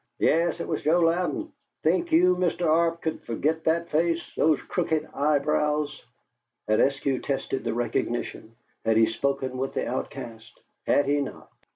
[0.17, 1.51] Yes, it was Joe Louden!
[1.83, 2.65] Think you, Mr.
[2.65, 6.03] Arp could forget that face, those crooked eyebrows?
[6.67, 8.55] Had Eskew tested the recognition?
[8.83, 10.59] Had he spoken with the outcast?
[10.87, 11.51] Had he not!